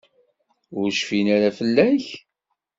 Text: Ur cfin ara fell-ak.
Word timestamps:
Ur 0.79 0.87
cfin 0.99 1.27
ara 1.35 1.49
fell-ak. 1.57 2.05